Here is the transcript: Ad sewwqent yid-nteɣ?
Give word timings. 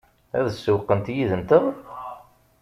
Ad 0.37 0.47
sewwqent 0.53 1.07
yid-nteɣ? 1.15 1.63